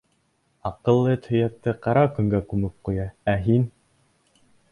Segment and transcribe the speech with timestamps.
[0.69, 3.71] Аҡыллы эт һөйәкте ҡара көнгә күмеп ҡуя, ә һин...